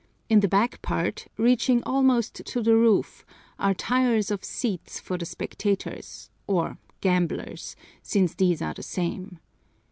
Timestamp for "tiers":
3.75-4.31